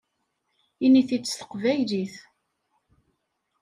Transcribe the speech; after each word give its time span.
Ini-t-id 0.85 1.25
s 1.31 1.33
teqbaylit! 1.39 2.15